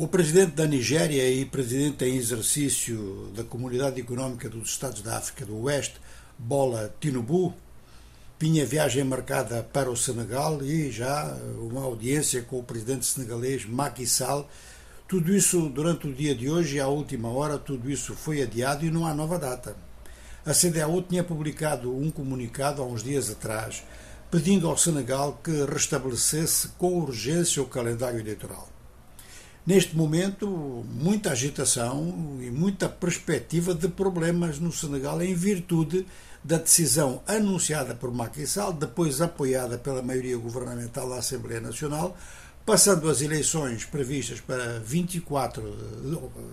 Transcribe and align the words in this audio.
O 0.00 0.06
presidente 0.06 0.52
da 0.52 0.64
Nigéria 0.64 1.28
e 1.28 1.44
presidente 1.44 2.04
em 2.04 2.14
exercício 2.14 3.32
da 3.34 3.42
Comunidade 3.42 4.00
Económica 4.00 4.48
dos 4.48 4.70
Estados 4.70 5.02
da 5.02 5.18
África 5.18 5.44
do 5.44 5.60
Oeste, 5.62 5.96
Bola 6.38 6.94
Tinubu, 7.00 7.52
tinha 8.38 8.64
viagem 8.64 9.02
marcada 9.02 9.60
para 9.72 9.90
o 9.90 9.96
Senegal 9.96 10.62
e 10.62 10.92
já 10.92 11.36
uma 11.60 11.82
audiência 11.82 12.42
com 12.42 12.60
o 12.60 12.62
presidente 12.62 13.06
senegalês 13.06 13.66
Macky 13.66 14.06
Sall. 14.06 14.48
Tudo 15.08 15.34
isso 15.34 15.68
durante 15.68 16.06
o 16.06 16.14
dia 16.14 16.32
de 16.32 16.48
hoje, 16.48 16.78
à 16.78 16.86
última 16.86 17.30
hora, 17.30 17.58
tudo 17.58 17.90
isso 17.90 18.14
foi 18.14 18.40
adiado 18.40 18.86
e 18.86 18.92
não 18.92 19.04
há 19.04 19.12
nova 19.12 19.36
data. 19.36 19.74
A 20.46 20.54
CDAO 20.54 21.02
tinha 21.02 21.24
publicado 21.24 21.92
um 21.92 22.08
comunicado 22.08 22.80
há 22.80 22.86
uns 22.86 23.02
dias 23.02 23.28
atrás 23.28 23.82
pedindo 24.30 24.68
ao 24.68 24.78
Senegal 24.78 25.40
que 25.42 25.64
restabelecesse 25.64 26.68
com 26.78 27.00
urgência 27.00 27.60
o 27.60 27.66
calendário 27.66 28.20
eleitoral. 28.20 28.77
Neste 29.68 29.94
momento, 29.94 30.48
muita 30.90 31.32
agitação 31.32 32.38
e 32.40 32.50
muita 32.50 32.88
perspectiva 32.88 33.74
de 33.74 33.86
problemas 33.86 34.58
no 34.58 34.72
Senegal 34.72 35.20
em 35.20 35.34
virtude 35.34 36.06
da 36.42 36.56
decisão 36.56 37.22
anunciada 37.26 37.94
por 37.94 38.10
Macky 38.10 38.46
Sall, 38.46 38.72
depois 38.72 39.20
apoiada 39.20 39.76
pela 39.76 40.00
maioria 40.00 40.38
governamental 40.38 41.10
da 41.10 41.16
Assembleia 41.16 41.60
Nacional, 41.60 42.16
passando 42.64 43.10
as 43.10 43.20
eleições 43.20 43.84
previstas 43.84 44.40
para 44.40 44.80
24, 44.80 45.62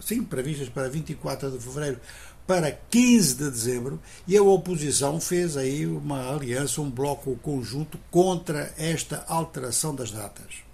sim, 0.00 0.24
previstas 0.24 0.68
para 0.68 0.88
24 0.88 1.52
de 1.52 1.60
fevereiro 1.60 2.00
para 2.48 2.72
15 2.90 3.36
de 3.36 3.48
dezembro, 3.48 4.00
e 4.26 4.36
a 4.36 4.42
oposição 4.42 5.20
fez 5.20 5.56
aí 5.56 5.86
uma 5.86 6.34
aliança, 6.34 6.80
um 6.80 6.90
bloco 6.90 7.36
conjunto 7.36 7.96
contra 8.10 8.74
esta 8.76 9.24
alteração 9.28 9.94
das 9.94 10.10
datas 10.10 10.64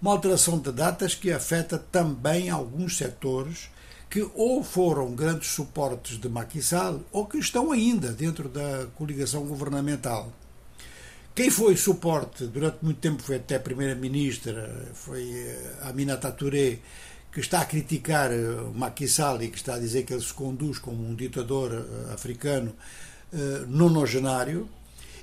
uma 0.00 0.12
alteração 0.12 0.58
de 0.58 0.72
datas 0.72 1.14
que 1.14 1.32
afeta 1.32 1.78
também 1.78 2.50
alguns 2.50 2.96
setores 2.96 3.68
que 4.08 4.26
ou 4.34 4.62
foram 4.62 5.14
grandes 5.14 5.48
suportes 5.48 6.18
de 6.18 6.62
Sall 6.62 7.00
ou 7.12 7.26
que 7.26 7.38
estão 7.38 7.72
ainda 7.72 8.12
dentro 8.12 8.48
da 8.48 8.86
coligação 8.96 9.44
governamental. 9.44 10.32
Quem 11.34 11.50
foi 11.50 11.76
suporte 11.76 12.46
durante 12.46 12.78
muito 12.82 12.98
tempo 12.98 13.22
foi 13.22 13.36
até 13.36 13.58
primeira-ministra, 13.58 14.90
foi 14.94 15.30
eh, 15.30 15.74
Aminata 15.82 16.32
Touré, 16.32 16.78
que 17.30 17.40
está 17.40 17.60
a 17.60 17.66
criticar 17.66 18.32
eh, 18.32 18.38
Macky 18.74 19.06
Sall 19.06 19.42
e 19.42 19.50
que 19.50 19.58
está 19.58 19.74
a 19.74 19.78
dizer 19.78 20.04
que 20.04 20.14
ele 20.14 20.22
se 20.22 20.32
conduz 20.32 20.78
como 20.78 21.06
um 21.06 21.14
ditador 21.14 21.72
eh, 21.74 22.14
africano 22.14 22.74
nonogenário. 23.68 24.66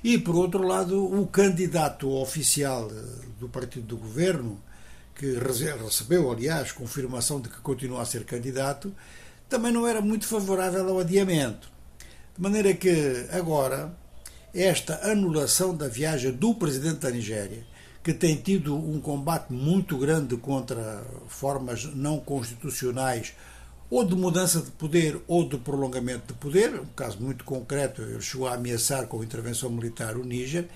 E, 0.04 0.18
por 0.18 0.36
outro 0.36 0.62
lado, 0.62 1.02
o 1.02 1.26
candidato 1.26 2.10
oficial 2.10 2.90
do 3.40 3.48
partido 3.48 3.86
do 3.86 3.96
governo, 3.96 4.60
que 5.14 5.34
recebeu, 5.34 6.30
aliás, 6.30 6.72
confirmação 6.72 7.40
de 7.40 7.48
que 7.48 7.58
continua 7.62 8.02
a 8.02 8.04
ser 8.04 8.24
candidato, 8.24 8.94
também 9.48 9.72
não 9.72 9.86
era 9.86 10.02
muito 10.02 10.26
favorável 10.26 10.86
ao 10.86 11.00
adiamento. 11.00 11.70
De 12.36 12.42
maneira 12.42 12.74
que, 12.74 13.26
agora, 13.32 13.96
esta 14.52 15.10
anulação 15.10 15.74
da 15.74 15.88
viagem 15.88 16.32
do 16.32 16.54
presidente 16.54 16.98
da 16.98 17.10
Nigéria, 17.10 17.64
que 18.02 18.12
tem 18.12 18.36
tido 18.36 18.76
um 18.76 19.00
combate 19.00 19.50
muito 19.54 19.96
grande 19.96 20.36
contra 20.36 21.02
formas 21.28 21.86
não 21.94 22.20
constitucionais 22.20 23.32
ou 23.90 24.04
de 24.04 24.14
mudança 24.14 24.60
de 24.60 24.70
poder 24.72 25.20
ou 25.26 25.48
de 25.48 25.58
prolongamento 25.58 26.32
de 26.32 26.34
poder, 26.34 26.80
um 26.80 26.86
caso 26.96 27.20
muito 27.20 27.44
concreto, 27.44 28.02
ele 28.02 28.20
chegou 28.20 28.48
a 28.48 28.54
ameaçar 28.54 29.06
com 29.06 29.20
a 29.20 29.24
intervenção 29.24 29.70
militar 29.70 30.16
o 30.16 30.24
Níger, 30.24 30.68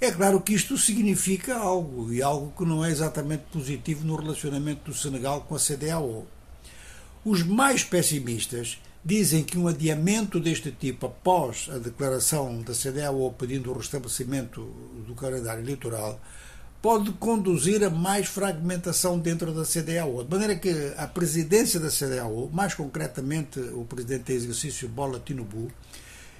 é 0.00 0.10
claro 0.10 0.40
que 0.42 0.52
isto 0.52 0.76
significa 0.76 1.56
algo, 1.56 2.12
e 2.12 2.22
algo 2.22 2.52
que 2.56 2.68
não 2.68 2.84
é 2.84 2.90
exatamente 2.90 3.44
positivo 3.50 4.04
no 4.04 4.16
relacionamento 4.16 4.90
do 4.90 4.96
Senegal 4.96 5.40
com 5.42 5.54
a 5.54 5.58
CDAO. 5.58 6.26
Os 7.24 7.42
mais 7.42 7.82
pessimistas 7.82 8.78
dizem 9.02 9.42
que 9.42 9.56
um 9.56 9.68
adiamento 9.68 10.38
deste 10.38 10.70
tipo 10.70 11.06
após 11.06 11.68
a 11.72 11.78
declaração 11.78 12.60
da 12.60 12.74
CDAO 12.74 13.32
pedindo 13.38 13.70
o 13.70 13.78
restabelecimento 13.78 14.60
do 15.06 15.14
calendário 15.14 15.62
eleitoral 15.62 16.20
pode 16.86 17.10
conduzir 17.14 17.82
a 17.82 17.90
mais 17.90 18.28
fragmentação 18.28 19.18
dentro 19.18 19.52
da 19.52 19.64
CDAO. 19.64 20.22
De 20.22 20.30
maneira 20.30 20.54
que 20.54 20.70
a 20.96 21.04
presidência 21.08 21.80
da 21.80 21.90
CDAO, 21.90 22.48
mais 22.52 22.74
concretamente 22.74 23.58
o 23.58 23.84
presidente 23.84 24.32
em 24.32 24.36
exercício 24.36 24.88
Bola 24.88 25.18
Tinubu, 25.18 25.68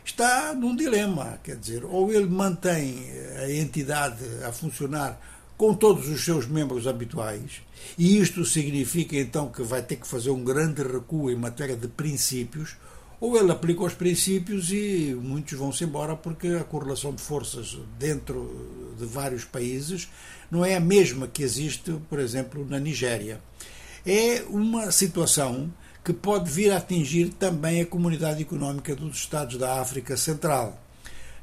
está 0.05 0.55
num 0.55 0.77
dilema. 0.77 1.41
Quer 1.43 1.57
dizer, 1.57 1.85
ou 1.85 2.13
ele 2.13 2.29
mantém 2.29 3.11
a 3.39 3.51
entidade 3.51 4.23
a 4.45 4.53
funcionar 4.53 5.21
com 5.57 5.75
todos 5.75 6.09
os 6.09 6.25
seus 6.25 6.47
membros 6.47 6.87
habituais, 6.87 7.63
e 7.99 8.17
isto 8.17 8.45
significa 8.45 9.17
então 9.17 9.49
que 9.49 9.65
vai 9.65 9.83
ter 9.83 9.97
que 9.97 10.07
fazer 10.07 10.31
um 10.31 10.45
grande 10.45 10.81
recuo 10.81 11.29
em 11.29 11.35
matéria 11.35 11.75
de 11.75 11.89
princípios, 11.89 12.77
ou 13.21 13.37
ele 13.37 13.51
aplica 13.51 13.83
os 13.83 13.95
princípios 13.95 14.71
e 14.71 15.17
muitos 15.21 15.59
vão-se 15.59 15.85
embora 15.85 16.15
porque 16.15 16.49
a 16.49 16.65
correlação 16.65 17.15
de 17.15 17.23
forças 17.23 17.79
dentro 17.99 18.95
de 18.99 19.07
vários 19.07 19.45
países 19.45 20.09
não 20.51 20.65
é 20.65 20.77
a 20.77 20.81
mesma 20.81 21.27
que 21.27 21.43
existe, 21.43 21.93
por 22.09 22.19
exemplo, 22.19 22.67
na 22.69 22.79
Nigéria. 22.79 23.41
É 24.05 24.45
uma 24.49 24.93
situação 24.93 25.73
que 26.05 26.13
pode 26.13 26.51
vir 26.51 26.71
a 26.71 26.77
atingir 26.77 27.31
também 27.31 27.81
a 27.81 27.87
Comunidade 27.87 28.41
Económica 28.41 28.95
dos 28.95 29.17
Estados 29.17 29.57
da 29.57 29.81
África 29.81 30.17
Central. 30.17 30.81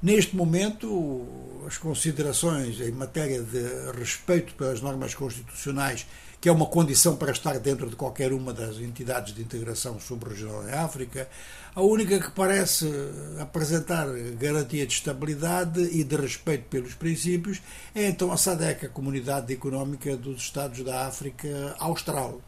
Neste 0.03 0.36
momento, 0.36 1.25
as 1.66 1.78
considerações 1.78 2.78
em 2.81 2.91
matéria 2.91 3.41
de 3.41 3.97
respeito 3.97 4.53
pelas 4.56 4.81
normas 4.81 5.16
constitucionais, 5.16 6.06
que 6.41 6.50
é 6.50 6.52
uma 6.52 6.66
condição 6.66 7.16
para 7.16 7.31
estar 7.31 7.58
dentro 7.58 7.90
de 7.90 7.96
qualquer 7.96 8.34
uma 8.34 8.52
das 8.52 8.80
entidades 8.80 9.34
de 9.34 9.41
integração 9.41 9.97
subregional 10.02 10.68
em 10.68 10.74
África, 10.74 11.30
a 11.74 11.81
única 11.81 12.19
que 12.19 12.31
parece 12.31 12.86
apresentar 13.40 14.08
garantia 14.38 14.86
de 14.86 14.94
estabilidade 14.94 15.80
e 15.80 16.03
de 16.03 16.18
respeito 16.18 16.66
pelos 16.66 16.94
princípios 16.96 17.62
é 17.96 18.06
então 18.06 18.30
a 18.30 18.35
SADEC, 18.35 18.88
a 18.88 18.90
Comunidade 18.90 19.53
Económica 19.53 20.18
dos 20.18 20.41
Estados 20.41 20.84
da 20.84 21.08
África 21.08 21.78
Austral. 21.80 22.41